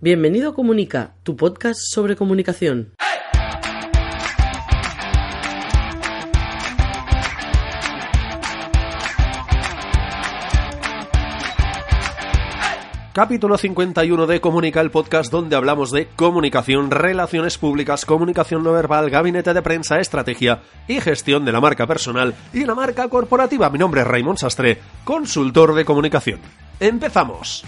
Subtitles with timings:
[0.00, 2.92] Bienvenido a Comunica, tu podcast sobre comunicación.
[13.12, 19.10] Capítulo 51 de Comunica, el podcast donde hablamos de comunicación, relaciones públicas, comunicación no verbal,
[19.10, 23.68] gabinete de prensa, estrategia y gestión de la marca personal y la marca corporativa.
[23.68, 26.38] Mi nombre es Raymond Sastre, consultor de comunicación.
[26.78, 27.64] ¡Empezamos!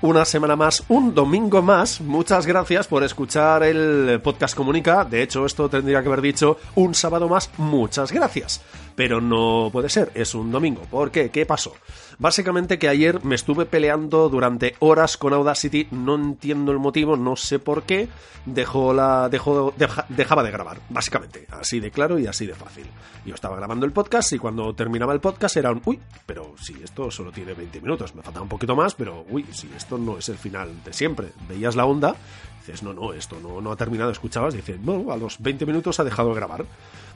[0.00, 2.00] Una semana más, un domingo más.
[2.00, 5.04] Muchas gracias por escuchar el podcast Comunica.
[5.04, 7.50] De hecho, esto tendría que haber dicho un sábado más.
[7.56, 8.60] Muchas gracias.
[8.94, 10.82] Pero no puede ser, es un domingo.
[10.90, 11.30] ¿Por qué?
[11.30, 11.72] ¿Qué pasó?
[12.20, 17.36] Básicamente que ayer me estuve peleando durante horas con Audacity, no entiendo el motivo, no
[17.36, 18.08] sé por qué,
[18.44, 19.72] dejó la, dejó,
[20.08, 22.86] dejaba de grabar, básicamente, así de claro y así de fácil.
[23.24, 26.82] Yo estaba grabando el podcast y cuando terminaba el podcast era un, uy, pero si
[26.82, 30.18] esto solo tiene 20 minutos, me falta un poquito más, pero uy, si esto no
[30.18, 31.28] es el final de siempre.
[31.48, 32.16] Veías la onda,
[32.58, 36.00] dices, no, no, esto no, no ha terminado, escuchabas, dices, no, a los 20 minutos
[36.00, 36.64] ha dejado de grabar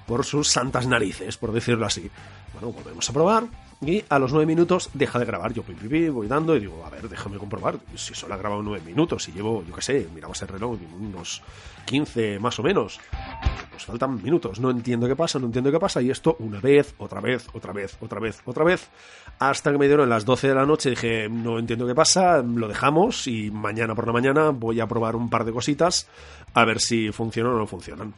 [0.06, 2.09] por sus santas narices, por decirlo así.
[2.53, 3.44] Bueno, volvemos a probar,
[3.84, 5.52] y a los nueve minutos deja de grabar.
[5.52, 5.64] Yo
[6.12, 7.78] voy dando y digo, a ver, déjame comprobar.
[7.97, 11.42] Si solo ha grabado nueve minutos y llevo, yo qué sé, miramos el reloj, unos
[11.86, 13.00] 15 más o menos.
[13.70, 16.00] Pues faltan minutos, no entiendo qué pasa, no entiendo qué pasa.
[16.00, 18.88] Y esto una vez, otra vez, otra vez, otra vez, otra vez.
[19.41, 22.69] Hasta que me dieron las 12 de la noche dije, no entiendo qué pasa, lo
[22.69, 26.08] dejamos y mañana por la mañana voy a probar un par de cositas
[26.55, 28.14] a ver si funcionan o no funcionan.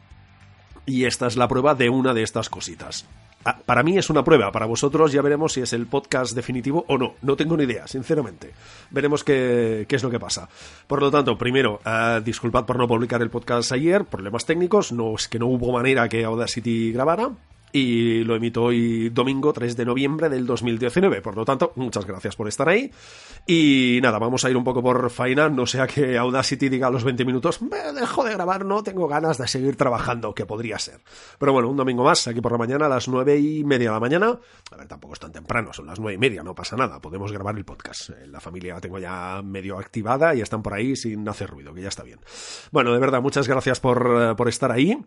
[0.85, 3.07] Y esta es la prueba de una de estas cositas.
[3.47, 6.83] Ah, para mí es una prueba, para vosotros ya veremos si es el podcast definitivo
[6.87, 7.13] o no.
[7.21, 8.51] No tengo ni idea, sinceramente.
[8.89, 10.49] Veremos qué, es lo que pasa.
[10.87, 15.13] Por lo tanto, primero, uh, disculpad por no publicar el podcast ayer, problemas técnicos, no
[15.13, 17.33] es que no hubo manera que Audacity grabara
[17.71, 21.21] y lo emito hoy domingo 3 de noviembre del 2019.
[21.21, 22.91] Por lo tanto, muchas gracias por estar ahí.
[23.47, 26.89] Y nada, vamos a ir un poco por faena, no sea que Audacity diga a
[26.89, 30.79] los 20 minutos, me dejo de grabar, no tengo ganas de seguir trabajando, que podría
[30.79, 31.01] ser.
[31.37, 33.93] Pero bueno, un domingo más, aquí por la mañana a las 9 y media de
[33.93, 34.39] la mañana.
[34.71, 37.31] A ver, tampoco es tan temprano, son las 9 y media, no pasa nada, podemos
[37.31, 38.09] grabar el podcast.
[38.09, 41.73] Eh, la familia la tengo ya medio activada y están por ahí sin hacer ruido,
[41.73, 42.19] que ya está bien.
[42.71, 44.97] Bueno, de verdad, muchas gracias por, eh, por estar ahí.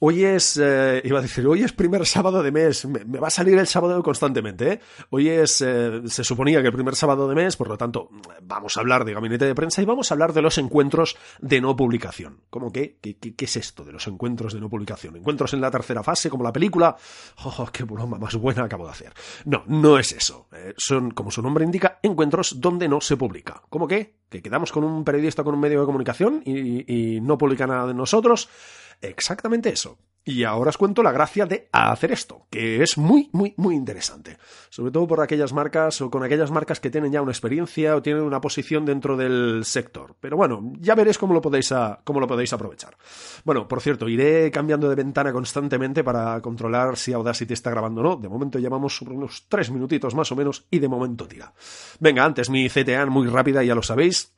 [0.00, 3.30] Hoy es, eh, iba a decir, hoy es primer sábado de mes, me, va a
[3.30, 4.80] salir el sábado constantemente, ¿eh?
[5.10, 8.08] Hoy es, eh, se suponía que el primer sábado de mes, por lo tanto,
[8.42, 11.60] vamos a hablar de gabinete de prensa y vamos a hablar de los encuentros de
[11.60, 12.42] no publicación.
[12.48, 12.98] ¿Cómo qué?
[13.00, 15.16] ¿Qué, qué, es esto de los encuentros de no publicación?
[15.16, 16.94] ¿Encuentros en la tercera fase, como la película?
[17.42, 19.12] ¡Oh, qué broma más buena acabo de hacer!
[19.46, 20.46] No, no es eso.
[20.52, 23.62] Eh, son, como su nombre indica, encuentros donde no se publica.
[23.68, 24.14] ¿Cómo qué?
[24.28, 27.94] ¿Que quedamos con un periodista con un medio de comunicación y no publica nada de
[27.94, 28.48] nosotros?
[29.00, 29.98] Exactamente eso.
[30.28, 34.36] Y ahora os cuento la gracia de hacer esto, que es muy, muy, muy interesante.
[34.68, 38.02] Sobre todo por aquellas marcas o con aquellas marcas que tienen ya una experiencia o
[38.02, 40.16] tienen una posición dentro del sector.
[40.20, 41.72] Pero bueno, ya veréis cómo lo podéis,
[42.04, 42.98] cómo lo podéis aprovechar.
[43.42, 48.04] Bueno, por cierto, iré cambiando de ventana constantemente para controlar si Audacity está grabando o
[48.04, 48.16] no.
[48.16, 51.54] De momento llevamos sobre unos tres minutitos más o menos y de momento tira.
[52.00, 54.34] Venga, antes mi CTA muy rápida, ya lo sabéis.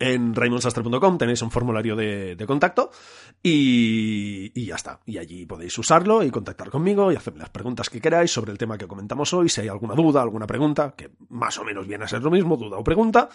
[0.00, 2.90] En raymondsastre.com tenéis un formulario de, contacto
[3.42, 5.00] y, y, ya está.
[5.06, 8.58] Y allí podéis usarlo y contactar conmigo y hacerme las preguntas que queráis sobre el
[8.58, 9.48] tema que comentamos hoy.
[9.48, 12.56] Si hay alguna duda, alguna pregunta, que más o menos viene a ser lo mismo,
[12.56, 13.28] duda o pregunta.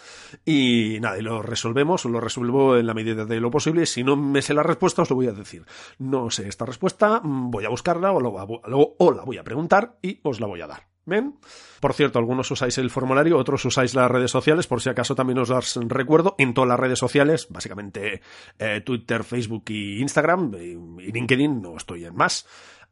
[0.44, 3.84] Y nada, y lo resolvemos, lo resuelvo en la medida de lo posible.
[3.84, 5.66] Si no me sé la respuesta, os lo voy a decir.
[5.98, 10.40] No sé esta respuesta, voy a buscarla o, o la voy a preguntar y os
[10.40, 10.93] la voy a dar.
[11.80, 15.38] Por cierto, algunos usáis el formulario, otros usáis las redes sociales, por si acaso también
[15.38, 18.22] os las recuerdo, en todas las redes sociales, básicamente
[18.58, 22.46] eh, Twitter, Facebook y Instagram, y LinkedIn, no estoy en más.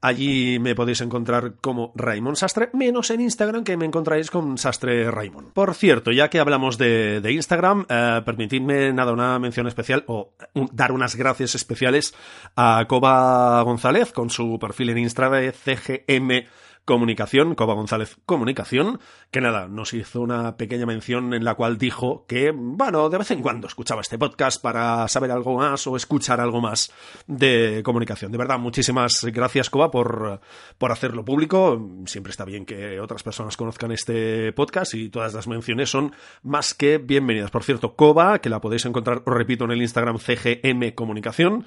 [0.04, 5.08] Allí me podéis encontrar como Raymond Sastre, menos en Instagram que me encontráis con Sastre
[5.12, 5.52] Raymond.
[5.52, 10.32] Por cierto, ya que hablamos de, Instagram, eh, permitidme nada, una mención especial o
[10.72, 12.16] dar unas gracias especiales
[12.56, 16.48] a Coba González con su perfil en Instagram de CGM
[16.84, 18.98] Comunicación, Coba González Comunicación,
[19.30, 23.30] que nada, nos hizo una pequeña mención en la cual dijo que, bueno, de vez
[23.30, 26.92] en cuando escuchaba este podcast para saber algo más o escuchar algo más
[27.26, 28.32] de comunicación.
[28.32, 30.40] De verdad, muchísimas gracias, Coba, por,
[30.78, 32.02] por hacerlo público.
[32.06, 36.12] Siempre está bien que otras personas conozcan este podcast y todas las menciones son
[36.42, 37.50] más que bienvenidas.
[37.50, 41.64] Por cierto, Coba, que la podéis encontrar, os repito, en el Instagram CGM Comunicación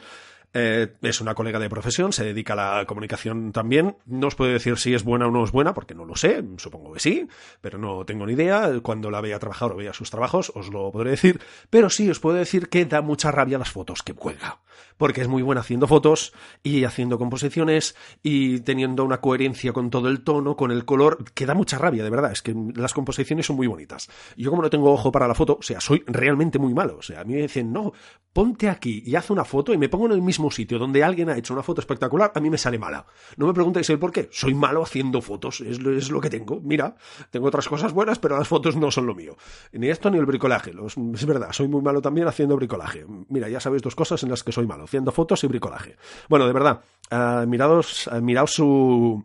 [0.58, 3.98] Eh, es una colega de profesión, se dedica a la comunicación también.
[4.06, 6.42] No os puedo decir si es buena o no es buena, porque no lo sé,
[6.56, 7.28] supongo que sí,
[7.60, 8.72] pero no tengo ni idea.
[8.82, 11.42] Cuando la vea trabajar o vea sus trabajos, os lo podré decir.
[11.70, 14.60] Pero sí os puedo decir que da mucha rabia las fotos que cuelga,
[14.98, 16.34] porque es muy buena haciendo fotos
[16.64, 21.46] y haciendo composiciones y teniendo una coherencia con todo el tono, con el color, que
[21.46, 22.32] da mucha rabia, de verdad.
[22.32, 24.10] Es que las composiciones son muy bonitas.
[24.38, 26.98] Yo como no tengo ojo para la foto, o sea, soy realmente muy malo.
[26.98, 27.94] O sea, a mí me dicen, no,
[28.34, 31.30] ponte aquí y haz una foto y me pongo en el mismo sitio donde alguien
[31.30, 33.06] ha hecho una foto espectacular, a mí me sale mala.
[33.38, 34.30] No me preguntéis el por qué.
[34.32, 36.60] Soy malo haciendo fotos, es, es lo que tengo.
[36.62, 36.96] Mira,
[37.32, 39.38] tengo otras cosas buenas, pero las fotos no son lo mío.
[39.72, 40.72] Ni esto ni el bricolaje.
[41.14, 43.06] es verdad, soy muy malo también haciendo bricolaje.
[43.30, 45.96] Mira, ya sabéis dos cosas en las que soy malo, haciendo fotos y bricolaje.
[46.30, 46.82] Bueno, de verdad,
[47.12, 49.24] uh, mirados, uh, miraos su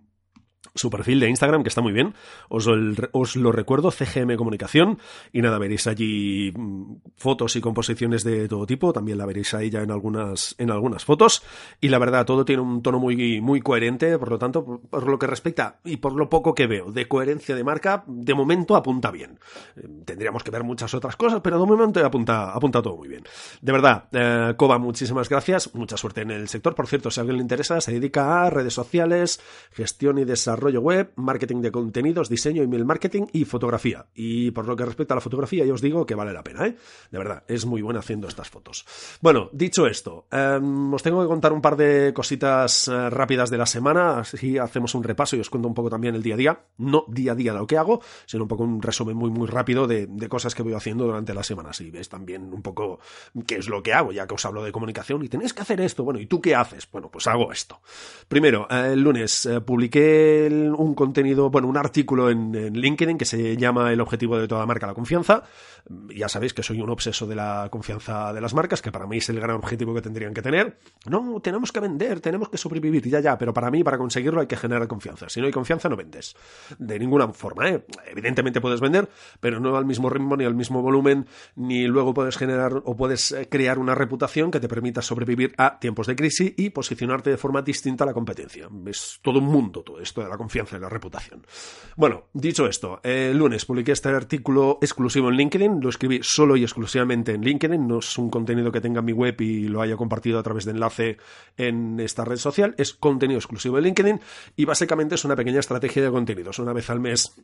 [0.75, 2.15] su perfil de Instagram, que está muy bien.
[2.49, 2.69] Os,
[3.13, 4.99] os, lo recuerdo, CGM Comunicación.
[5.33, 8.93] Y nada, veréis allí mm, fotos y composiciones de todo tipo.
[8.93, 11.43] También la veréis a ella en algunas, en algunas fotos.
[11.81, 14.19] Y la verdad, todo tiene un tono muy, muy coherente.
[14.19, 17.55] Por lo tanto, por, lo que respecta y por lo poco que veo de coherencia
[17.55, 19.39] de marca, de momento apunta bien.
[19.77, 23.25] Eh, tendríamos que ver muchas otras cosas, pero de momento apunta, apunta todo muy bien.
[23.61, 25.75] De verdad, eh, Coba, muchísimas gracias.
[25.75, 26.75] Mucha suerte en el sector.
[26.75, 29.41] Por cierto, si a alguien le interesa, se dedica a redes sociales,
[29.73, 34.07] gestión y desarrollo desarrollo web, marketing de contenidos, diseño, email marketing y fotografía.
[34.15, 36.67] Y por lo que respecta a la fotografía, ya os digo que vale la pena,
[36.67, 36.77] ¿eh?
[37.11, 38.85] De verdad, es muy buena haciendo estas fotos.
[39.23, 43.57] Bueno, dicho esto, em, os tengo que contar un par de cositas eh, rápidas de
[43.57, 46.37] la semana, así hacemos un repaso y os cuento un poco también el día a
[46.37, 46.61] día.
[46.77, 49.87] No día a día lo que hago, sino un poco un resumen muy, muy rápido
[49.87, 51.71] de, cosas que voy haciendo durante la semana.
[51.71, 53.01] Así ves también un poco
[53.47, 55.81] qué es lo que hago, ya que os hablo de comunicación y tenéis que hacer
[55.81, 56.05] esto.
[56.05, 56.89] Bueno, ¿y tú qué haces?
[56.91, 57.81] Bueno, pues hago esto.
[58.29, 59.61] Primero, eh, el lunes eh,
[60.51, 64.67] publiqué un contenido, bueno, un artículo en, LinkedIn que se llama El objetivo de toda
[64.67, 65.43] marca, la confianza.
[66.15, 69.19] Ya sabéis que soy un obseso de la confianza de las marcas, que para mí
[69.19, 70.79] es el gran objetivo que tendrían que tener.
[71.07, 74.47] No, tenemos que vender, tenemos que sobrevivir, ya, ya, pero para mí, para conseguirlo hay
[74.47, 75.29] que generar confianza.
[75.29, 76.37] Si no hay confianza, no vendes.
[76.79, 77.85] De ninguna forma, ¿eh?
[78.07, 79.09] Evidentemente puedes vender,
[79.41, 81.27] pero no al mismo ritmo, ni al mismo volumen,
[81.57, 85.79] ni luego puedes generar o puedes eh, crear una reputación que te permita sobrevivir a
[85.79, 88.69] tiempos de crisis y posicionarte de forma distinta a la competencia.
[88.87, 91.47] Es todo un mundo todo esto de la confianza la reputación.
[91.97, 96.63] Bueno, dicho esto, el lunes publiqué este artículo exclusivo en LinkedIn, lo escribí solo y
[96.63, 99.97] exclusivamente en LinkedIn, no es un contenido que tenga en mi web y lo haya
[99.97, 101.19] compartido a través de enlace
[101.59, 104.21] en esta red social, es contenido exclusivo en LinkedIn
[104.57, 106.59] y básicamente es una pequeña estrategia de contenidos.
[106.59, 107.37] Una vez al mes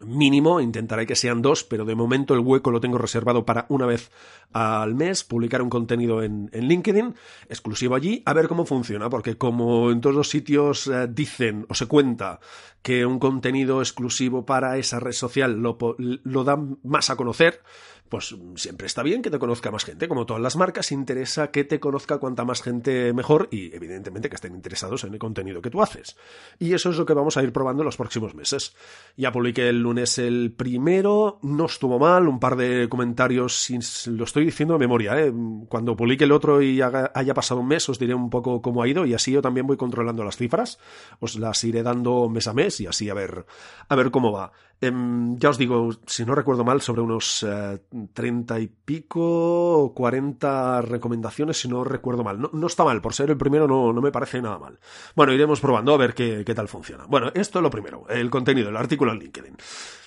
[0.00, 3.86] mínimo, intentaré que sean dos, pero de momento el hueco lo tengo reservado para una
[3.86, 4.10] vez
[4.52, 7.14] al mes, publicar un contenido en, LinkedIn,
[7.48, 11.74] exclusivo allí, a ver cómo funciona, porque como en todos los sitios eh, dicen o
[11.74, 12.40] se cuenta
[12.82, 17.62] que un contenido exclusivo para esa red social lo, lo dan más a conocer,
[18.08, 20.08] pues siempre está bien que te conozca más gente.
[20.08, 24.36] Como todas las marcas, interesa que te conozca cuanta más gente mejor y evidentemente que
[24.36, 26.16] estén interesados en el contenido que tú haces.
[26.58, 28.74] Y eso es lo que vamos a ir probando en los próximos meses.
[29.16, 33.70] Ya publiqué el lunes el primero, no estuvo mal, un par de comentarios,
[34.06, 35.32] lo estoy diciendo de memoria, ¿eh?
[35.68, 38.88] cuando publique el otro y haya pasado un mes os diré un poco cómo ha
[38.88, 40.78] ido y así yo también voy controlando las cifras,
[41.20, 43.46] os las iré dando mes a mes y así a ver,
[43.88, 44.52] a ver cómo va.
[44.78, 47.80] Em, ya os digo, si no recuerdo mal, sobre unos eh,
[48.12, 52.38] treinta y pico o cuarenta recomendaciones, si no recuerdo mal.
[52.52, 54.78] No, está mal, por ser el primero no, no, me parece nada mal.
[55.14, 57.06] Bueno, iremos probando a ver qué, qué tal funciona.
[57.06, 59.56] Bueno, esto es lo primero, el contenido, el artículo en LinkedIn.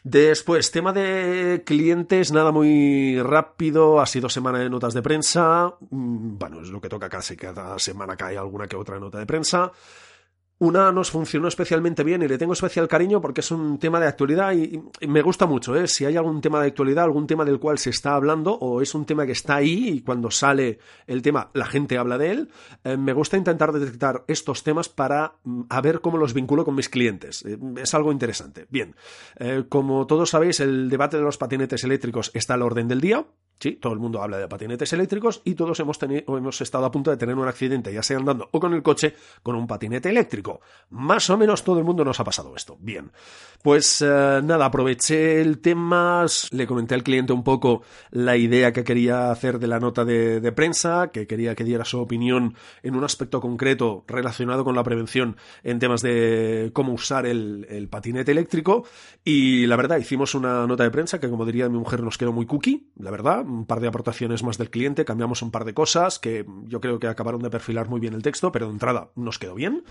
[0.04, 5.74] Después, tema de clientes, nada muy rápido, ha sido semana de notas de prensa.
[5.90, 9.26] Mm, bueno, es lo que toca casi cada semana cae alguna que otra nota de
[9.26, 9.72] prensa.
[10.60, 14.08] Una nos funcionó especialmente bien y le tengo especial cariño porque es un tema de
[14.08, 15.74] actualidad y, me gusta mucho.
[15.74, 15.88] ¿eh?
[15.88, 18.94] Si hay algún tema de actualidad, algún tema del cual se está hablando o es
[18.94, 22.50] un tema que está ahí y cuando sale el tema la gente habla de él,
[22.84, 26.76] eh, me gusta intentar detectar estos temas para mm, a ver cómo los vinculo con
[26.76, 27.46] mis clientes.
[27.46, 28.68] Eh, es algo interesante.
[28.70, 28.96] Bien,
[29.38, 33.26] eh, como todos sabéis, el debate de los patinetes eléctricos está al orden del día.
[33.60, 36.92] Sí, todo el mundo habla de patinetes eléctricos y todos hemos, tenido, hemos estado a
[36.92, 40.10] punto de tener un accidente, ya sea andando o con el coche, con un patinete
[40.10, 40.49] eléctrico.
[40.90, 42.78] Más o menos todo el mundo nos ha pasado esto.
[42.80, 43.12] Bien,
[43.62, 48.84] pues eh, nada, aproveché el tema, le comenté al cliente un poco la idea que
[48.84, 53.04] quería hacer de la nota de, prensa, que quería que diera su opinión en un
[53.04, 58.86] aspecto concreto relacionado con la prevención en temas de cómo usar el, el patinete eléctrico.
[59.24, 62.32] Y la verdad, hicimos una nota de prensa que, como diría mi mujer, nos quedó
[62.32, 65.74] muy cookie, la verdad un par de aportaciones más del cliente, cambiamos un par de
[65.74, 69.12] cosas que yo creo que acabaron de perfilar muy bien el texto, pero de entrada
[69.16, 69.84] nos quedó bien.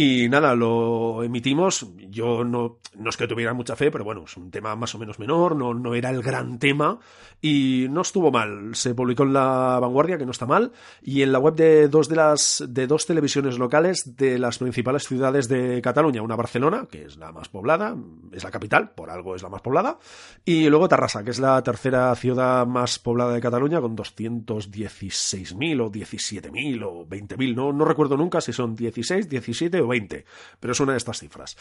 [0.00, 1.84] Y nada, lo emitimos.
[2.08, 4.98] Yo no, no es que tuviera mucha fe, pero bueno, es un tema más o
[4.98, 7.00] menos menor, no, no era el gran tema
[7.40, 8.76] y no estuvo mal.
[8.76, 10.70] Se publicó en la vanguardia, que no está mal,
[11.02, 15.02] y en la web de dos de las de dos televisiones locales de las principales
[15.02, 17.96] ciudades de Cataluña, una Barcelona, que es la más poblada,
[18.30, 19.98] es la capital, por algo es la más poblada,
[20.44, 25.90] y luego Tarrasa, que es la tercera ciudad más poblada de Cataluña, con 216.000 o
[25.90, 30.24] 17.000 o 20.000, no, no recuerdo nunca si son 16, 17 o 20,
[30.60, 31.56] pero es una de estas cifras.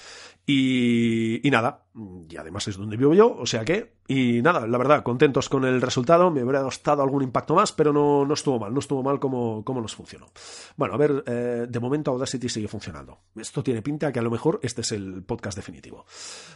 [0.45, 1.85] Y, nada,
[2.29, 5.65] y además es donde vivo yo, o sea que, y nada, la verdad, contentos con
[5.65, 9.03] el resultado, me hubiera costado algún impacto más, pero no, no estuvo mal, no estuvo
[9.03, 10.27] mal como, como nos funcionó.
[10.75, 13.19] Bueno, a ver, eh, de momento Audacity sigue funcionando.
[13.35, 16.05] Esto tiene pinta que a lo mejor este es el podcast definitivo.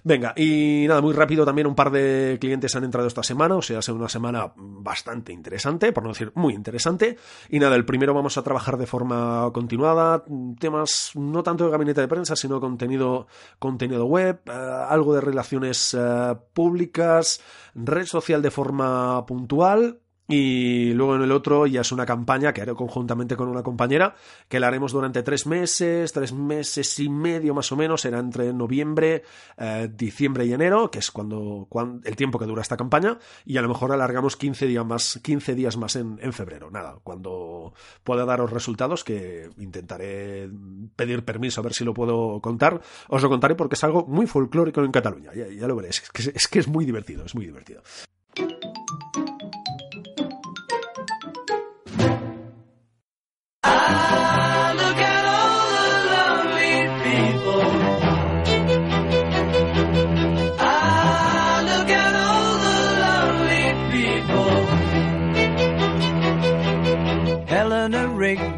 [0.04, 3.62] Venga, y nada, muy rápido también un par de clientes han entrado esta semana, o
[3.62, 7.18] sea, ha sido una semana bastante interesante, por no decir muy interesante.
[7.50, 10.24] Y nada, el primero vamos a trabajar de forma continuada,
[10.60, 13.28] temas no tanto de gabinete de prensa, sino contenido,
[13.60, 17.42] contenido web, eh, algo de relaciones eh, públicas,
[17.76, 20.02] red social de forma puntual
[20.32, 24.16] y luego en el otro ya es una campaña que haré conjuntamente con una compañera,
[24.48, 28.54] que la haremos durante tres meses, tres meses y medio más o menos, será entre
[28.54, 29.24] noviembre,
[29.58, 31.68] eh, diciembre y enero, que es cuando,
[32.04, 35.56] el tiempo que dura esta campaña, y a lo mejor alargamos 15 días más, 15
[35.56, 36.72] días más en, febrero.
[36.72, 37.74] Nada, cuando
[38.04, 40.50] pueda daros resultados, que intentaré
[40.96, 44.28] pedir permiso a ver si lo puedo contar, os lo contaré porque es algo muy
[44.28, 47.82] folclórico en Cataluña, ya, lo veréis, es que es muy divertido, es muy divertido.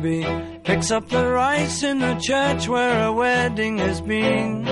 [0.04, 4.66] Rigby picks up the rice in the church where a wedding has been.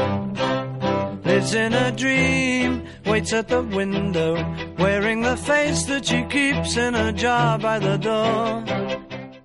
[1.23, 4.35] Lives in a dream, waits at the window,
[4.77, 8.90] wearing the face that she keeps in a jar by the door.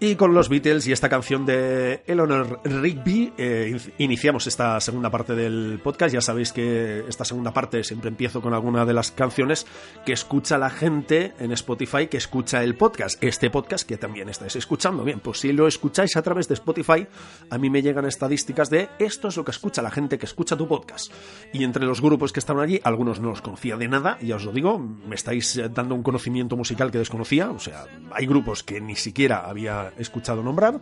[0.07, 5.35] Y con los Beatles y esta canción de Eleanor Rigby eh, iniciamos esta segunda parte
[5.35, 6.15] del podcast.
[6.15, 9.67] Ya sabéis que esta segunda parte siempre empiezo con alguna de las canciones
[10.05, 13.21] que escucha la gente en Spotify, que escucha el podcast.
[13.21, 15.03] Este podcast que también estáis escuchando.
[15.03, 17.09] Bien, pues si lo escucháis a través de Spotify,
[17.51, 20.57] a mí me llegan estadísticas de esto es lo que escucha la gente que escucha
[20.57, 21.13] tu podcast.
[21.53, 24.45] Y entre los grupos que estaban allí, algunos no los conocía de nada, ya os
[24.45, 27.51] lo digo, me estáis dando un conocimiento musical que desconocía.
[27.51, 30.81] O sea, hay grupos que ni siquiera había escuchado nombrar.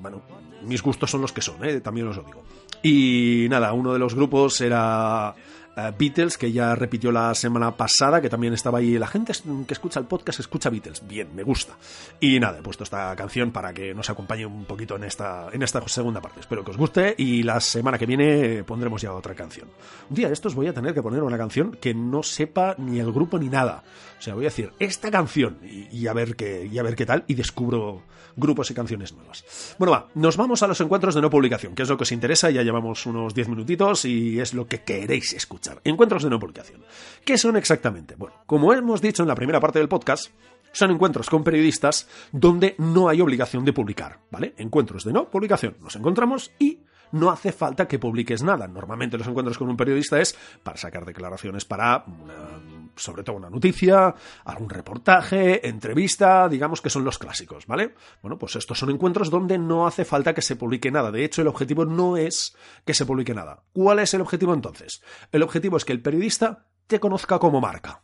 [0.00, 0.22] Bueno,
[0.62, 1.80] mis gustos son los que son, ¿eh?
[1.80, 2.42] también os lo digo.
[2.82, 5.34] Y nada, uno de los grupos era
[5.98, 8.98] Beatles, que ya repitió la semana pasada, que también estaba ahí.
[8.98, 9.32] La gente
[9.66, 11.06] que escucha el podcast escucha Beatles.
[11.06, 11.76] Bien, me gusta.
[12.20, 15.62] Y nada, he puesto esta canción para que nos acompañe un poquito en esta, en
[15.62, 16.40] esta segunda parte.
[16.40, 19.68] Espero que os guste y la semana que viene pondremos ya otra canción.
[20.08, 23.00] Un día de estos voy a tener que poner una canción que no sepa ni
[23.00, 23.82] el grupo ni nada.
[24.18, 27.06] O sea, voy a decir esta canción y, a, ver qué, y a ver qué
[27.06, 28.02] tal y descubro
[28.36, 29.44] grupos y canciones nuevas.
[29.78, 32.12] Bueno, va, nos vamos a los encuentros de no publicación, que es lo que os
[32.12, 32.50] interesa.
[32.50, 35.69] Ya llevamos unos 10 minutitos y es lo que queréis escuchar.
[35.84, 36.82] Encuentros de no publicación.
[37.24, 38.14] ¿Qué son exactamente?
[38.16, 40.32] Bueno, como hemos dicho en la primera parte del podcast,
[40.72, 44.54] son encuentros con periodistas donde no hay obligación de publicar, ¿vale?
[44.56, 45.76] Encuentros de no publicación.
[45.80, 46.78] Nos encontramos y
[47.12, 48.66] no hace falta que publiques nada.
[48.66, 52.04] Normalmente los encuentros con un periodista es para sacar declaraciones para,
[52.96, 54.14] sobre todo una noticia,
[54.44, 57.94] algún reportaje, entrevista, digamos que son los clásicos, ¿vale?
[58.22, 61.10] Bueno, pues estos son encuentros donde no hace falta que se publique nada.
[61.10, 63.62] De hecho, el objetivo no es que se publique nada.
[63.72, 65.02] ¿Cuál es el objetivo entonces?
[65.32, 68.02] El objetivo es que el periodista te conozca como marca.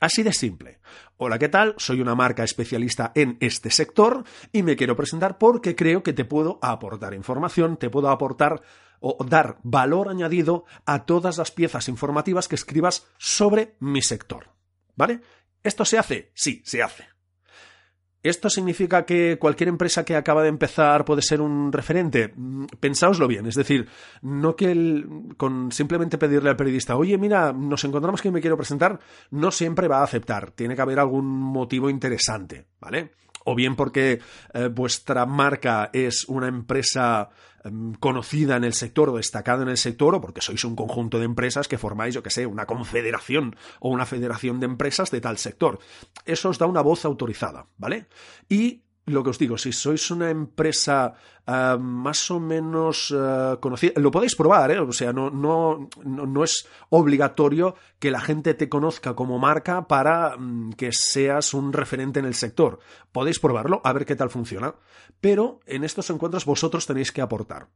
[0.00, 0.78] Así de simple.
[1.16, 1.74] Hola, ¿qué tal?
[1.76, 6.24] Soy una marca especialista en este sector y me quiero presentar porque creo que te
[6.24, 8.62] puedo aportar información, te puedo aportar
[9.00, 14.50] o dar valor añadido a todas las piezas informativas que escribas sobre mi sector.
[14.94, 15.20] ¿Vale?
[15.62, 16.30] ¿Esto se hace?
[16.34, 17.17] Sí, se hace.
[18.28, 22.32] ¿Esto significa que cualquier empresa que acaba de empezar puede ser un referente?
[22.36, 23.88] Mm, pensáoslo bien, es decir,
[24.22, 25.04] no que
[25.36, 28.98] con simplemente pedirle al periodista, oye, mira, nos encontramos que me quiero presentar,
[29.30, 33.12] no siempre va a aceptar, tiene que haber algún motivo interesante, ¿vale?
[33.44, 34.20] o bien porque
[34.52, 37.30] eh, vuestra marca es una empresa em,
[38.00, 41.24] conocida en el sector o destacada en el sector, o porque sois un conjunto de
[41.24, 45.38] empresas que formáis, yo que sé, una confederación o una federación de empresas de tal
[45.38, 45.78] sector.
[46.24, 48.06] Eso os da una voz autorizada, ¿vale?
[48.48, 51.14] Y lo que os digo, si sois una empresa
[51.46, 54.78] uh, más o menos uh, conocida, lo podéis probar, ¿eh?
[54.78, 59.88] o sea, no, no, no, no, es obligatorio que la gente te conozca como marca
[59.88, 62.78] para um, que seas un referente en el sector.
[63.12, 64.74] Podéis probarlo, a ver qué tal funciona.
[65.20, 67.68] Pero en estos encuentros vosotros tenéis que aportar.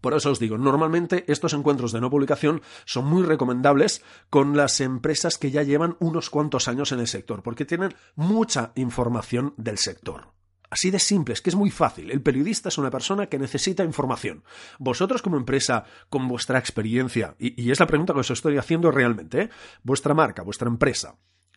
[0.00, 4.80] Por eso os digo, normalmente estos encuentros de no publicación son muy recomendables con las
[4.80, 9.78] empresas que ya llevan unos cuantos años en el sector, porque tienen mucha información del
[9.78, 10.34] sector.
[10.68, 12.10] Así de simple, es que es muy fácil.
[12.10, 14.42] El periodista es una persona que necesita información.
[14.78, 18.90] Vosotros como empresa, con vuestra experiencia, y, y es la pregunta que os estoy haciendo
[18.90, 19.50] realmente, ¿eh?
[19.84, 21.16] vuestra marca, vuestra empresa,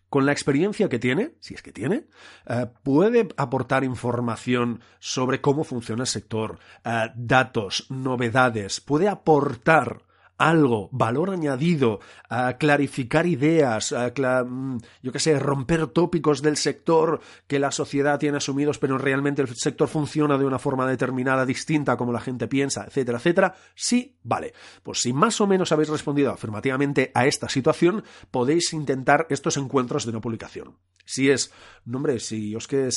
[0.10, 2.06] con la experiencia que tiene, si es que tiene,
[2.48, 10.09] eh, puede aportar información sobre cómo funciona el sector, eh, datos, novedades, puede aportar
[10.39, 14.12] algo, valor añadido, a clarificar ideas, a
[14.43, 19.41] mm, yo qué sé, romper tópicos del sector que la sociedad tiene asumidos, pero realmente
[19.41, 23.55] el sector funciona de una forma determinada, distinta como la gente piensa, etcétera, etcétera.
[23.75, 24.53] Sí, vale.
[24.81, 30.05] Pues si más o menos habéis respondido afirmativamente a esta situación, podéis intentar estos encuentros
[30.05, 30.77] de no publicación.
[31.05, 31.51] Si es,
[31.86, 32.89] no hombre, si os que,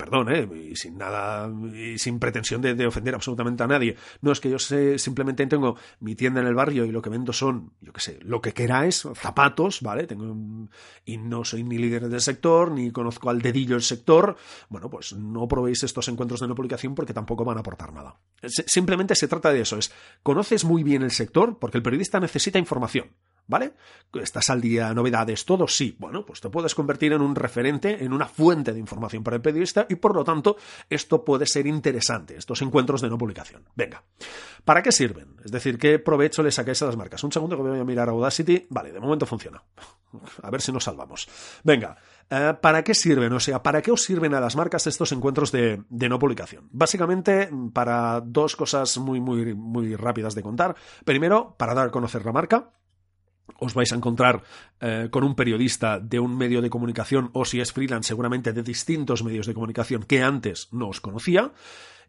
[0.00, 0.48] perdón, ¿eh?
[0.70, 4.48] y sin nada, y sin pretensión de, de ofender absolutamente a nadie, no es que
[4.48, 7.92] yo sé, simplemente tengo mi tienda en el barrio y lo que vendo son, yo
[7.92, 10.06] qué sé, lo que queráis, zapatos, ¿vale?
[10.06, 10.68] Tengo
[11.04, 14.36] y no soy ni líder del sector, ni conozco al dedillo el sector,
[14.70, 18.18] bueno, pues no probéis estos encuentros de no publicación porque tampoco van a aportar nada.
[18.48, 19.92] Simplemente se trata de eso, es,
[20.22, 23.10] conoces muy bien el sector porque el periodista necesita información.
[23.46, 23.74] ¿Vale?
[24.14, 25.68] ¿Estás al día, novedades, todo?
[25.68, 25.96] Sí.
[25.98, 29.42] Bueno, pues te puedes convertir en un referente, en una fuente de información para el
[29.42, 30.56] periodista y por lo tanto
[30.88, 33.64] esto puede ser interesante, estos encuentros de no publicación.
[33.74, 34.02] Venga,
[34.64, 35.36] ¿para qué sirven?
[35.44, 37.22] Es decir, ¿qué provecho le sacáis a las marcas?
[37.24, 38.66] Un segundo que voy a mirar Audacity.
[38.70, 39.62] Vale, de momento funciona.
[40.42, 41.28] A ver si nos salvamos.
[41.62, 41.96] Venga,
[42.28, 43.32] eh, ¿para qué sirven?
[43.32, 46.68] O sea, ¿para qué os sirven a las marcas estos encuentros de, de, no publicación?
[46.72, 50.74] Básicamente, para dos cosas muy, muy, muy rápidas de contar.
[51.04, 52.70] Primero, para dar a conocer la marca
[53.58, 54.42] os vais a encontrar
[54.80, 58.62] eh, con un periodista de un medio de comunicación o si es freelance seguramente de
[58.62, 61.52] distintos medios de comunicación que antes no os conocía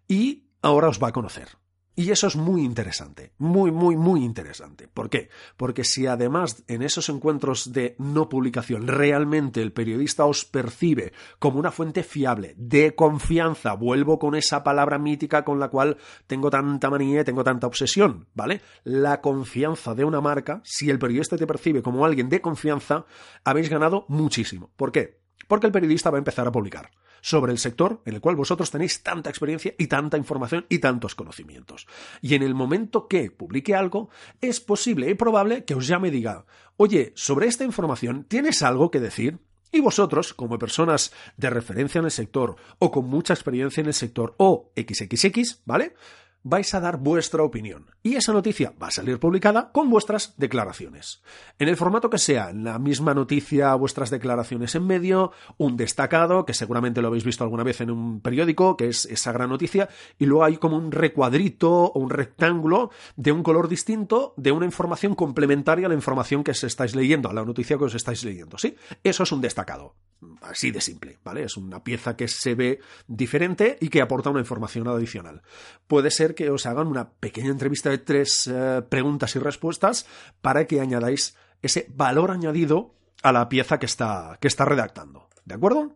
[0.08, 1.61] y ahora os va a conocer.
[2.02, 4.88] Y eso es muy interesante, muy, muy, muy interesante.
[4.88, 5.30] ¿Por qué?
[5.56, 11.60] Porque si además en esos encuentros de no publicación realmente el periodista os percibe como
[11.60, 16.90] una fuente fiable, de confianza, vuelvo con esa palabra mítica con la cual tengo tanta
[16.90, 18.62] manía, tengo tanta obsesión, ¿vale?
[18.84, 23.06] La confianza de una marca, si el periodista te percibe como alguien de confianza,
[23.44, 24.72] habéis ganado muchísimo.
[24.76, 25.20] ¿Por qué?
[25.48, 26.90] Porque el periodista va a empezar a publicar
[27.22, 31.16] sobre el sector en el cual vosotros tenéis tanta experiencia y tanta información y tantos
[31.16, 31.88] conocimientos.
[32.22, 34.10] Y en el momento que publique algo,
[34.42, 36.46] es posible y probable que os llame y diga,
[36.78, 39.40] oye, sobre esta información, ¿tienes algo que decir?
[39.72, 43.94] Y vosotros, como personas de referencia en el sector o con mucha experiencia en el
[43.94, 45.96] sector o XXX, ¿vale?
[46.44, 47.92] Vais a dar vuestra opinión.
[48.04, 51.22] Y esa noticia va a salir publicada con vuestras declaraciones.
[51.60, 56.54] En el formato que sea, la misma noticia, vuestras declaraciones en medio, un destacado, que
[56.54, 60.26] seguramente lo habéis visto alguna vez en un periódico, que es esa gran noticia, y
[60.26, 65.16] luego hay como un recuadrito o un rectángulo de un color distinto de una información
[65.16, 68.58] complementaria a la información que os estáis leyendo, a la noticia que os estáis leyendo.
[68.58, 68.76] ¿Sí?
[69.04, 69.96] Eso es un destacado.
[70.42, 71.44] Así de simple, ¿vale?
[71.44, 75.42] Es una pieza que se ve diferente y que aporta una información adicional.
[75.88, 80.06] Puede ser que os hagan una pequeña entrevista de tres eh, preguntas y respuestas
[80.42, 85.30] para que añadáis ese valor añadido a la pieza que está, que está redactando.
[85.46, 85.96] ¿De acuerdo?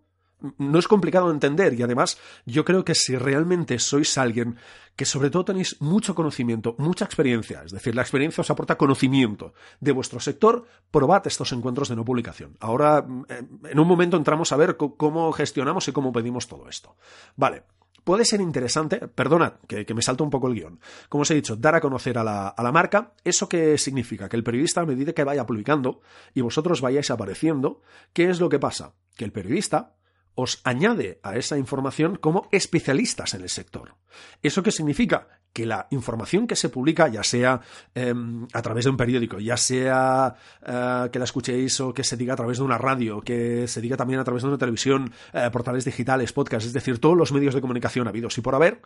[0.58, 4.58] No es complicado de entender y además yo creo que si realmente sois alguien
[4.96, 9.54] que sobre todo tenéis mucho conocimiento, mucha experiencia, es decir, la experiencia os aporta conocimiento
[9.80, 12.58] de vuestro sector, probad estos encuentros de no publicación.
[12.60, 16.96] Ahora, eh, en un momento entramos a ver cómo gestionamos y cómo pedimos todo esto.
[17.36, 17.64] Vale,
[18.06, 21.58] puede ser interesante, perdonad que, me salto un poco el guion, como os he dicho,
[21.58, 24.30] dar a conocer a la, a la marca, ¿eso qué significa?
[24.30, 26.00] Que el periodista a medida que vaya publicando
[26.34, 27.82] y vosotros vayáis apareciendo,
[28.14, 28.94] ¿qué es lo que pasa?
[29.18, 29.96] Que el periodista
[30.36, 33.96] os añade a esa información como especialistas en el sector.
[34.44, 35.28] ¿Eso qué significa?
[35.54, 37.62] Que la información que se publica, ya sea
[37.96, 38.14] eh,
[38.52, 42.34] a través de un periódico, ya sea eh, que la escuchéis o que se diga
[42.34, 45.50] a través de una radio, que se diga también a través de una televisión, eh,
[45.52, 48.82] portales digitales, podcasts, es decir, todos los medios de comunicación habidos y por haber,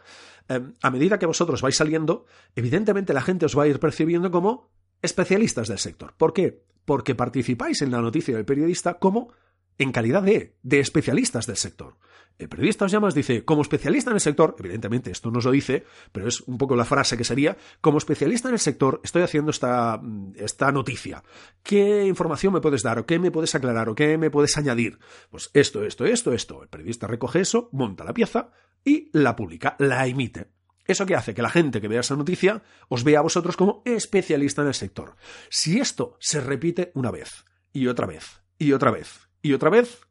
[0.82, 4.72] a medida que vosotros vais saliendo, evidentemente la gente os va a ir percibiendo como
[5.02, 6.14] especialistas del sector.
[6.18, 6.64] ¿Por qué?
[6.86, 9.32] Porque participáis en la noticia del periodista como
[9.80, 11.98] en calidad de, de especialistas del sector.
[12.38, 15.52] El periodista os llama, dice, como especialista en el sector, evidentemente esto no os lo
[15.52, 19.24] dice, pero es un poco la frase que sería, como especialista en el sector estoy
[19.24, 20.02] haciendo esta,
[20.36, 21.22] esta noticia.
[21.64, 23.00] ¿Qué información me puedes dar?
[23.00, 23.90] ¿O qué me puedes aclarar?
[23.90, 25.00] ¿O qué me puedes añadir?
[25.30, 26.64] Pues esto, esto, esto, esto.
[26.64, 28.52] El periodista recoge eso, monta la pieza
[28.86, 30.52] y la publica, la emite.
[30.86, 31.34] ¿Eso qué hace?
[31.34, 34.74] Que la gente que vea esa noticia os vea a vosotros como especialista en el
[34.74, 35.18] sector.
[35.50, 40.02] Si esto se repite una vez, y otra vez, y otra vez, y otra vez,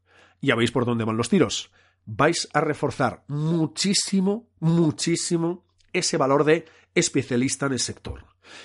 [0.41, 1.71] ya veis por dónde van los tiros
[2.11, 6.65] vais a reforzar muchísimo, muchísimo ese valor de
[6.95, 8.25] especialista en el sector.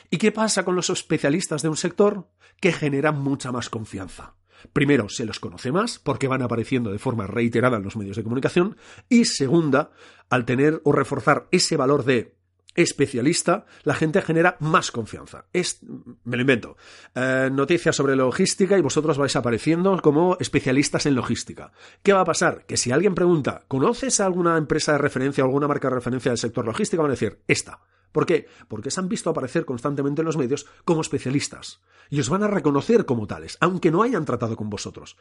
[0.10, 2.30] ¿Y qué pasa con los especialistas de un sector?
[2.62, 4.36] Que generan mucha más confianza.
[4.72, 8.24] Primero, se los conoce más porque van apareciendo de forma reiterada en los medios de
[8.24, 8.78] comunicación.
[9.10, 9.92] Y segunda,
[10.30, 12.38] al tener o reforzar ese valor de
[12.76, 15.46] especialista, la gente genera más confianza.
[15.54, 15.80] Es,
[16.24, 16.78] me lo invento.
[17.16, 21.72] Eh, noticias sobre logística y vosotros vais apareciendo como especialistas en logística.
[22.02, 22.66] ¿Qué va a pasar?
[22.66, 26.38] Que si alguien pregunta, ¿conoces alguna empresa de referencia o alguna marca de referencia del
[26.38, 27.04] sector logístico?
[27.04, 27.80] Van a decir, esta.
[28.14, 28.48] ¿Por qué?
[28.68, 31.82] Porque se han visto aparecer constantemente en los medios como especialistas.
[32.10, 35.18] Y os van a reconocer como tales, aunque no hayan tratado con vosotros.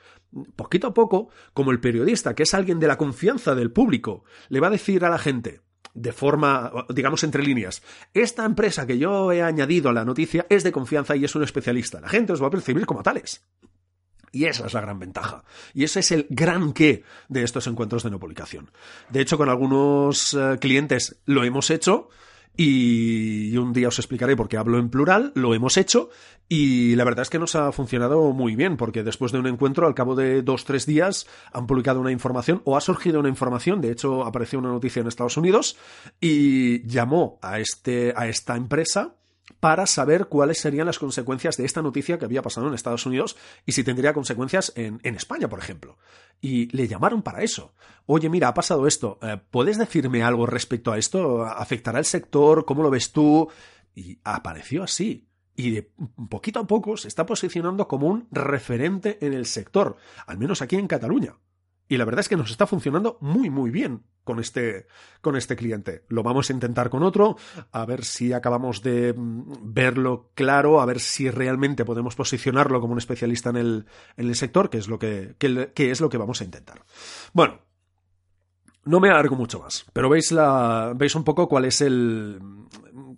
[0.54, 4.60] Poquito a poco, como el periodista, que es alguien de la confianza del público, le
[4.60, 5.62] va a decir a la gente,
[5.94, 7.82] de forma, digamos, entre líneas.
[8.14, 11.42] Esta empresa que yo he añadido a la noticia es de confianza y es un
[11.42, 12.00] especialista.
[12.00, 13.44] La gente os va a percibir como tales.
[14.32, 15.44] Y esa es la gran ventaja.
[15.74, 18.70] Y ese es el gran qué de estos encuentros de no publicación.
[19.10, 22.08] De hecho, con algunos eh, clientes lo hemos hecho
[22.56, 26.10] y un día os explicaré por qué hablo en plural, lo hemos hecho
[26.48, 29.86] y la verdad es que nos ha funcionado muy bien porque después de un encuentro,
[29.86, 33.80] al cabo de dos, tres días, han publicado una información o ha surgido una información,
[33.80, 35.78] de hecho apareció una noticia en Estados Unidos
[36.20, 39.14] y llamó a, este, a esta empresa
[39.60, 43.36] para saber cuáles serían las consecuencias de esta noticia que había pasado en Estados Unidos
[43.66, 45.98] y si tendría consecuencias en, España, por ejemplo.
[46.40, 47.74] Y le llamaron para eso.
[48.06, 49.18] Oye, mira, ha pasado esto.
[49.22, 51.44] Eh, ¿Puedes decirme algo respecto a esto?
[51.44, 52.64] ¿Afectará el sector?
[52.64, 53.48] ¿Cómo lo ves tú?
[53.94, 55.28] Y apareció así.
[55.54, 55.90] Y de
[56.28, 60.76] poquito a poco se está posicionando como un referente en el sector, al menos aquí
[60.76, 61.36] en Cataluña.
[61.92, 64.86] Y la verdad es que nos está funcionando muy, muy bien con este,
[65.20, 66.06] con este cliente.
[66.08, 67.36] Lo vamos a intentar con otro,
[67.70, 72.94] a ver si acabamos de mm, verlo claro, a ver si realmente podemos posicionarlo como
[72.94, 76.16] un especialista en el, en el sector, que es lo que, que, es lo que
[76.16, 76.82] vamos a intentar.
[77.34, 77.60] Bueno,
[78.86, 82.40] no me alargo mucho más, pero veis la, veis un poco cuál es el,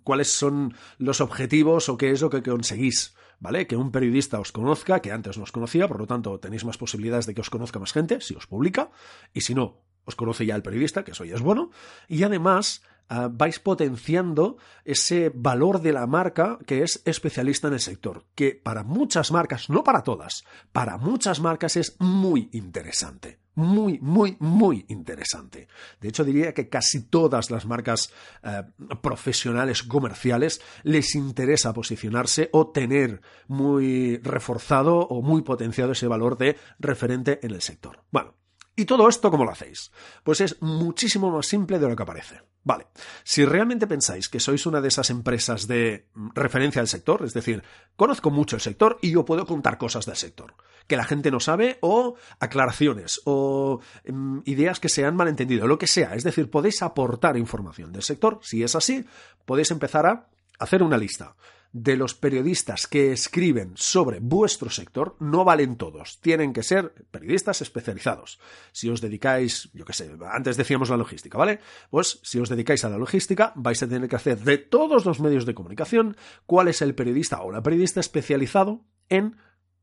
[0.03, 3.67] cuáles son los objetivos o qué es lo que conseguís ¿vale?
[3.67, 6.77] Que un periodista os conozca, que antes no os conocía, por lo tanto tenéis más
[6.77, 8.91] posibilidades de que os conozca más gente si os publica,
[9.33, 11.71] y si no, os conoce ya el periodista, que eso ya es bueno,
[12.07, 17.79] y además ah, vais potenciando ese valor de la marca que es especialista en el
[17.79, 23.99] sector, que para muchas marcas, no para todas, para muchas marcas es muy interesante muy,
[23.99, 25.67] muy, muy interesante.
[25.99, 28.11] De hecho, diría que casi todas las marcas
[28.43, 28.63] eh,
[29.01, 36.57] profesionales comerciales les interesa posicionarse o tener muy reforzado o muy potenciado ese valor de
[36.79, 38.03] referente en el sector.
[38.11, 38.35] Bueno,
[38.75, 39.91] ¿y todo esto cómo lo hacéis?
[40.23, 42.54] Pues es muchísimo más simple de lo que parece.
[42.65, 42.87] Vale,
[43.23, 47.61] si realmente pensáis que sois una de esas empresas de referencia al sector, es decir,
[47.95, 50.55] conozco mucho el sector y yo puedo contar cosas del sector
[50.87, 55.77] que la gente no sabe o aclaraciones o em, ideas que se han malentendido, lo
[55.77, 59.05] que sea, es decir, podéis aportar información del sector, si es así,
[59.45, 61.35] podéis empezar a hacer una lista
[61.75, 67.61] de los periodistas que escriben sobre vuestro sector no valen todos, tienen que ser periodistas
[67.61, 68.39] especializados.
[68.71, 71.59] Si os dedicáis, yo qué sé, antes decíamos la logística, ¿vale?
[71.89, 75.19] Pues si os dedicáis a la logística, vais a tener que hacer de todos los
[75.19, 79.35] medios de comunicación cuál es el periodista o la periodista especializado en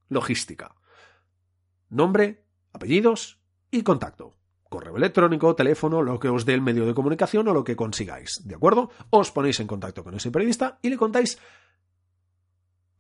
[0.09, 0.75] logística.
[1.91, 4.35] Nombre, apellidos y contacto
[4.71, 8.41] correo electrónico, teléfono, lo que os dé el medio de comunicación o lo que consigáis,
[8.49, 8.91] ¿de acuerdo?
[9.11, 11.39] Os ponéis en contacto con ese periodista y le contáis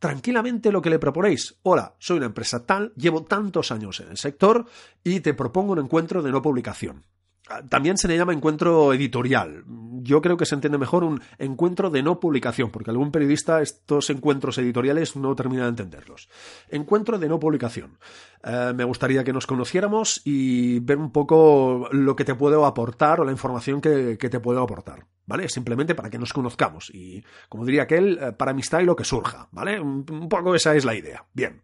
[0.02, 1.60] tranquilamente lo que le proponéis.
[1.62, 4.66] Hola, soy una empresa tal, llevo tantos años en el sector
[5.04, 7.04] y te propongo un encuentro de no publicación.
[7.48, 9.64] Ah, también se le llama encuentro editorial.
[10.04, 14.10] Yo creo que se entiende mejor un encuentro de no publicación, porque algún periodista estos
[14.10, 16.28] encuentros editoriales no termina de entenderlos.
[16.68, 17.98] Encuentro de no publicación.
[18.44, 23.20] Eh, me gustaría que nos conociéramos y ver un poco lo que te puedo aportar
[23.20, 25.06] o la información que, te puedo aportar.
[25.26, 25.48] ¿Vale?
[25.48, 29.04] Simplemente para que nos conozcamos y, como diría aquel, eh, para amistad y lo que
[29.04, 29.48] surja.
[29.50, 29.80] ¿Vale?
[29.80, 31.24] un poco esa es la idea.
[31.32, 31.62] Bien.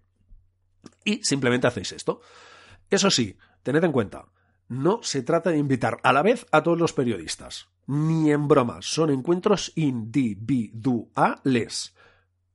[1.05, 2.21] Y simplemente hacéis esto.
[2.91, 4.25] Eso sí, tened en cuenta
[4.69, 7.69] no se trata de invitar a la vez a todos los periodistas.
[7.87, 11.95] Ni en broma, son encuentros individuales.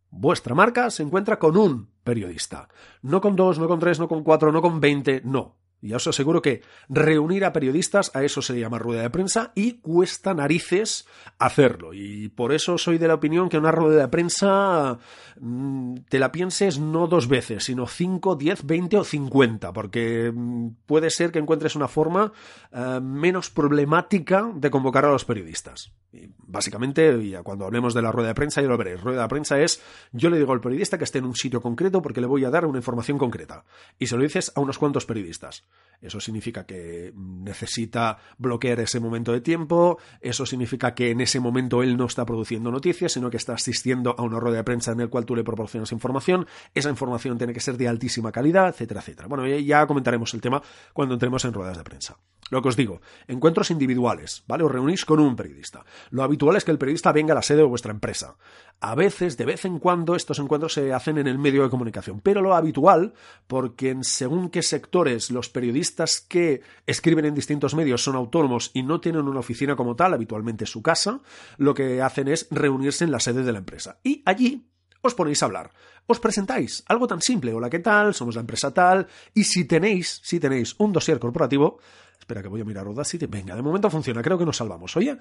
[0.09, 2.69] vuestra marca se encuentra con un periodista.
[3.01, 5.57] No con dos, no con tres, no con cuatro, no con veinte, no.
[5.83, 9.73] Y os aseguro que reunir a periodistas, a eso se llama rueda de prensa, y
[9.81, 11.05] cuesta narices
[11.39, 11.93] hacerlo.
[11.93, 14.97] Y por eso soy de la opinión que una rueda de prensa
[15.41, 20.69] mm, te la pienses no dos veces, sino cinco, diez, veinte o cincuenta, porque mm,
[20.85, 22.31] puede ser que encuentres una forma
[22.71, 25.91] eh, menos problemática de convocar a los periodistas.
[26.37, 29.01] Básicamente, ya cuando hablemos de la rueda de prensa, ya lo veréis.
[29.01, 32.01] Rueda de prensa es, yo le digo al periodista que esté en un sitio concreto
[32.01, 33.65] porque le voy a dar una información concreta.
[33.97, 35.65] Y se lo dices a unos cuantos periodistas.
[36.03, 41.81] Eso significa que necesita bloquear ese momento de tiempo, eso significa que en ese momento
[41.81, 44.99] él no está produciendo noticias, sino que está asistiendo a una rueda de prensa en
[44.99, 48.99] el cual tú le proporcionas información, esa información tiene que ser de altísima calidad, etcétera,
[48.99, 49.29] etcétera.
[49.29, 52.17] Bueno, ya comentaremos el tema cuando entremos en ruedas de prensa.
[52.49, 54.65] Lo que os digo, encuentros individuales, ¿vale?
[54.65, 55.85] Os reunís con un periodista.
[56.11, 58.35] Lo habitual es que el periodista venga a la sede de vuestra empresa.
[58.85, 62.19] A veces, de vez en cuando, estos encuentros se hacen en el medio de comunicación,
[62.19, 63.13] pero lo habitual,
[63.47, 68.83] porque en según qué sectores los periodistas que escriben en distintos medios son autónomos y
[68.83, 71.21] no tienen una oficina como tal, habitualmente su casa,
[71.55, 73.99] lo que hacen es reunirse en la sede de la empresa.
[74.03, 74.67] Y allí
[75.01, 75.71] os ponéis a hablar.
[76.05, 78.13] Os presentáis algo tan simple, hola, ¿qué tal?
[78.13, 81.79] Somos la empresa tal, y si tenéis, si tenéis un dossier corporativo,
[82.19, 83.25] Espera que voy a mirar Audacity.
[83.25, 84.95] Venga, de momento funciona, creo que nos salvamos.
[84.95, 85.17] Oye,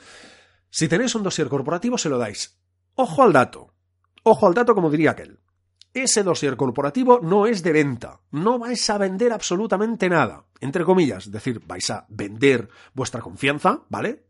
[0.70, 2.61] si tenéis un dossier corporativo, se lo dais.
[2.94, 3.72] Ojo al dato.
[4.22, 5.38] Ojo al dato, como diría aquel.
[5.94, 8.20] Ese dossier corporativo no es de venta.
[8.30, 10.44] No vais a vender absolutamente nada.
[10.60, 14.26] Entre comillas, es decir, vais a vender vuestra confianza, ¿vale?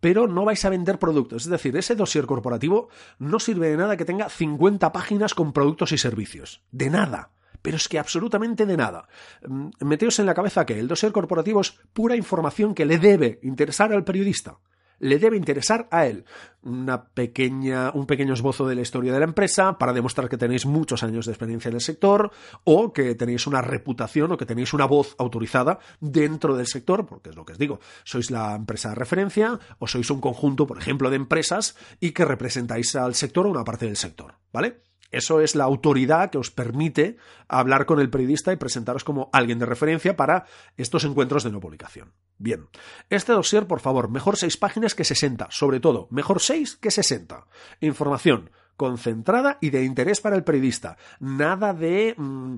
[0.00, 1.44] Pero no vais a vender productos.
[1.44, 5.92] Es decir, ese dossier corporativo no sirve de nada que tenga 50 páginas con productos
[5.92, 6.62] y servicios.
[6.70, 7.30] De nada
[7.64, 9.08] pero es que absolutamente de nada.
[9.48, 13.40] Mm, meteos en la cabeza que el dossier corporativo es pura información que le debe
[13.42, 14.58] interesar al periodista.
[15.04, 16.24] Le debe interesar a él.
[16.62, 20.64] Una pequeña, un pequeño esbozo de la historia de la empresa para demostrar que tenéis
[20.64, 22.30] muchos años de experiencia en el sector
[22.64, 27.28] o que tenéis una reputación o que tenéis una voz autorizada dentro del sector, porque
[27.28, 30.78] es lo que os digo, sois la empresa de referencia o sois un conjunto, por
[30.78, 34.80] ejemplo, de empresas y que representáis al sector o una parte del sector, ¿vale?
[35.10, 37.16] Eso es la autoridad que os permite
[37.48, 41.60] hablar con el periodista y presentaros como alguien de referencia para estos encuentros de no
[41.60, 42.12] publicación.
[42.38, 42.68] Bien,
[43.10, 47.46] este dossier, por favor, mejor seis páginas que 60, sobre todo, mejor seis que 60.
[47.80, 50.96] Información, concentrada y de interés para el periodista.
[51.20, 52.56] Nada de mm,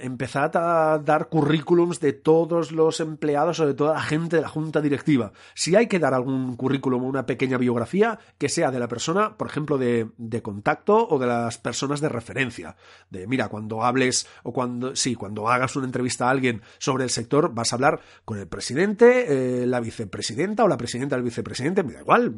[0.00, 4.48] empezar a dar currículums de todos los empleados o de toda la gente de la
[4.48, 5.32] junta directiva.
[5.54, 9.36] Si hay que dar algún currículum o una pequeña biografía, que sea de la persona,
[9.36, 10.08] por ejemplo, de,
[10.42, 12.76] contacto o de las personas de referencia.
[13.10, 17.10] De, mira, cuando hables o cuando, sí, cuando hagas una entrevista a alguien sobre el
[17.10, 21.82] sector, vas a hablar con el presidente, eh, la vicepresidenta o la presidenta del vicepresidente,
[21.82, 22.34] me da igual,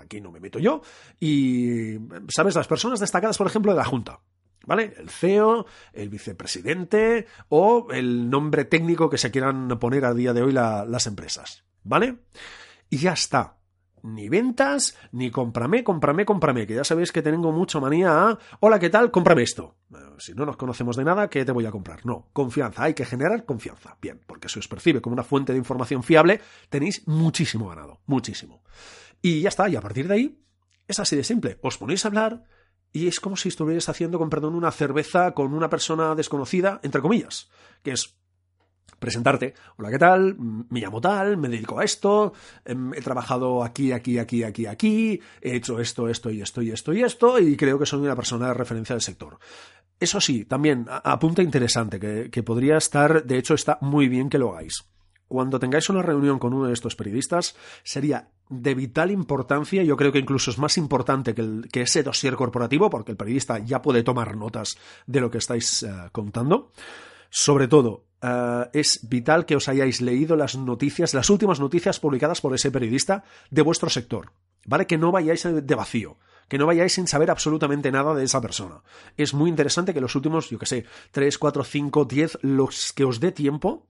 [0.00, 0.82] aquí no me meto yo,
[1.20, 2.54] y, ¿sabes?
[2.54, 4.20] Las personas destacadas, por ejemplo, de la Junta.
[4.66, 4.92] ¿Vale?
[4.98, 10.42] El CEO, el vicepresidente o el nombre técnico que se quieran poner a día de
[10.42, 11.64] hoy las empresas.
[11.84, 12.18] ¿Vale?
[12.90, 13.56] Y ya está.
[14.02, 18.78] Ni ventas, ni cómprame, cómprame, cómprame, que ya sabéis que tengo mucha manía a, hola,
[18.78, 19.10] ¿qué tal?
[19.10, 19.76] Cómprame esto.
[20.18, 22.04] Si no nos conocemos de nada, ¿qué te voy a comprar?
[22.04, 23.96] No, confianza, hay que generar confianza.
[24.00, 28.62] Bien, porque si os percibe como una fuente de información fiable, tenéis muchísimo ganado, muchísimo.
[29.22, 30.44] Y ya está, y a partir de ahí
[30.86, 31.58] es así de simple.
[31.62, 32.44] Os ponéis a hablar
[32.92, 37.02] y es como si estuvierais haciendo, con perdón, una cerveza con una persona desconocida, entre
[37.02, 37.50] comillas,
[37.82, 38.16] que es
[38.98, 39.54] presentarte.
[39.76, 40.36] Hola, ¿qué tal?
[40.38, 42.32] Me llamo tal, me dedico a esto,
[42.64, 46.70] em, he trabajado aquí, aquí, aquí, aquí, aquí, he hecho esto, esto y esto y
[46.70, 49.38] esto y esto, y creo que soy una persona de referencia del sector.
[50.00, 54.38] Eso sí, también apunta interesante, que, que podría estar, de hecho está muy bien que
[54.38, 54.84] lo hagáis.
[55.26, 57.54] Cuando tengáis una reunión con uno de estos periodistas,
[57.84, 62.90] sería de vital importancia, yo creo que incluso es más importante que, ese dossier corporativo,
[62.90, 66.70] porque el periodista ya puede tomar notas de lo que estáis eh, contando.
[67.30, 72.40] Sobre todo, eh, es vital que os hayáis leído las noticias, las últimas noticias publicadas
[72.40, 74.32] por ese periodista de vuestro sector.
[74.66, 74.86] ¿Vale?
[74.86, 78.80] Que no vayáis de vacío que no vayáis sin saber absolutamente nada de esa persona.
[79.16, 83.04] Es muy interesante que los últimos, yo que sé, 3, 4, 5, 10, los que
[83.04, 83.86] os dé tiempo,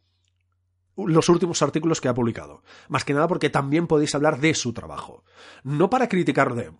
[1.07, 2.63] los últimos artículos que ha publicado.
[2.89, 5.25] Más que nada porque también podéis hablar de su trabajo.
[5.63, 6.71] No para criticar de,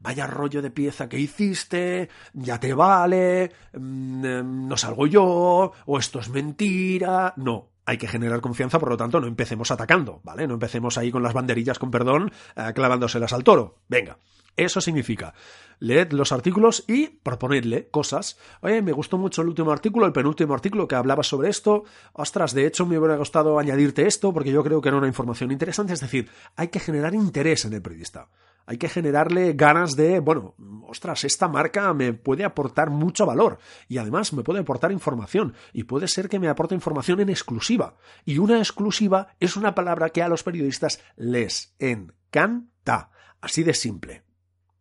[0.00, 5.98] vaya rollo de pieza que hiciste, ya te vale, mm, em, no salgo yo, o
[5.98, 7.34] esto es mentira.
[7.36, 10.46] No, hay que generar confianza, por lo tanto, no empecemos atacando, ¿vale?
[10.46, 13.76] No empecemos ahí con las banderillas, con perdón, eh, clavándoselas al toro.
[13.88, 14.18] Venga,
[14.56, 15.34] Eso significa,
[15.78, 18.38] leed los artículos y proponedle cosas.
[18.60, 21.84] Oye, me gustó mucho el último artículo, el penúltimo artículo que hablaba sobre esto.
[22.12, 25.50] Ostras, de hecho me hubiera gustado añadirte esto porque yo creo que era una información
[25.50, 25.94] interesante.
[25.94, 28.28] Es decir, hay que generar interés en el periodista.
[28.66, 30.54] Hay que generarle ganas de, bueno,
[30.86, 33.58] ostras, esta marca me puede aportar mucho valor
[33.88, 37.96] y además me puede aportar información y puede ser que me aporte información en exclusiva.
[38.24, 43.10] Y una exclusiva es una palabra que a los periodistas les encanta.
[43.40, 44.29] Así de simple.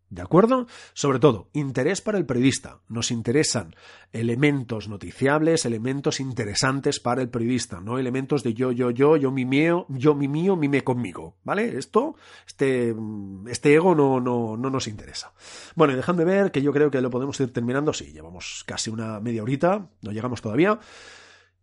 [0.10, 0.66] ¿De acuerdo?
[0.94, 2.80] Sobre todo, interés para el periodista.
[2.88, 3.76] Nos interesan
[4.12, 9.46] elementos noticiables, elementos interesantes para el periodista, no elementos de yo, yo, yo, yo mi
[9.46, 11.38] mío, yo mi mío, mime conmigo.
[11.44, 11.78] ¿Vale?
[11.78, 12.16] Esto,
[12.48, 12.96] este,
[13.48, 15.32] este ego no, no, no nos interesa.
[15.76, 17.94] Bueno, y dejadme ver que yo creo que lo podemos ir terminando.
[17.94, 20.80] Sí, llevamos casi una media horita, no llegamos todavía.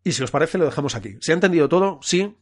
[0.04, 1.16] Y si os parece, lo dejamos aquí.
[1.20, 1.98] ¿Se ha entendido todo?
[2.00, 2.36] Sí.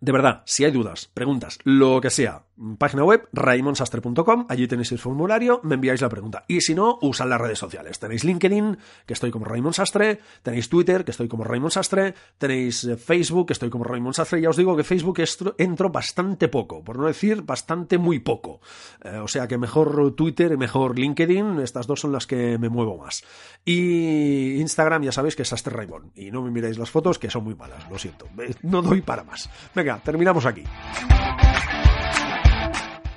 [0.00, 2.42] De verdad, si hay dudas, preguntas, lo que sea,
[2.78, 6.44] página web raimonsastre.com, allí tenéis el formulario, me enviáis la pregunta.
[6.48, 7.98] Y si no, usad las redes sociales.
[7.98, 12.84] Tenéis LinkedIn, que estoy como Raymond Sastre, tenéis Twitter, que estoy como Raymond Sastre, tenéis
[12.84, 14.40] eh, Facebook, que estoy como Raymond Sastre.
[14.40, 15.18] Ya os digo que Facebook
[15.56, 18.60] entro bastante poco, por no decir bastante muy poco.
[19.02, 22.68] Eh, o sea que mejor Twitter y mejor LinkedIn, estas dos son las que me
[22.68, 23.24] muevo más.
[23.64, 26.12] Y Instagram, ya sabéis que es Sastre Raymond.
[26.16, 28.28] Y no me miráis las fotos, que son muy malas, lo siento.
[28.62, 29.48] No doy para más.
[29.86, 30.64] Venga, terminamos aquí.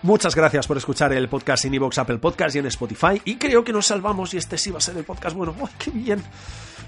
[0.01, 3.21] Muchas gracias por escuchar el podcast en iVoox, Apple Podcast y en Spotify.
[3.25, 5.53] Y creo que nos salvamos y este sí va a ser el podcast bueno.
[5.59, 6.23] ¡Ay, qué bien!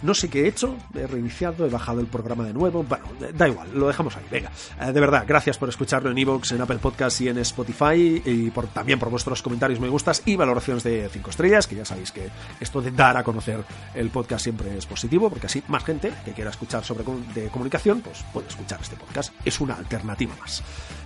[0.01, 2.83] No sé qué he hecho, he reiniciado, he bajado el programa de nuevo.
[2.83, 4.23] Bueno, da igual, lo dejamos ahí.
[4.31, 4.49] Venga,
[4.81, 8.21] eh, de verdad, gracias por escucharlo en iVoox, en Apple Podcast y en Spotify.
[8.25, 11.85] Y por, también por vuestros comentarios, me gustas y valoraciones de 5 estrellas, que ya
[11.85, 15.83] sabéis que esto de dar a conocer el podcast siempre es positivo, porque así más
[15.83, 17.03] gente que quiera escuchar sobre
[17.35, 19.33] de comunicación, pues puede escuchar este podcast.
[19.45, 20.63] Es una alternativa más.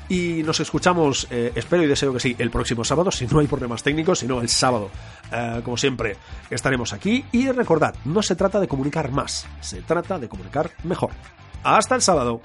[0.10, 3.48] Y nos escuchamos, eh, espero y deseo que sí, el próximo sábado, si no hay
[3.48, 4.92] problemas técnicos, sino el sábado.
[5.32, 6.18] Eh, como siempre,
[6.50, 7.26] estaremos aquí.
[7.32, 11.12] Y recordad, no se trata de comunicar más, se trata de comunicar mejor.
[11.64, 12.42] Hasta el sábado.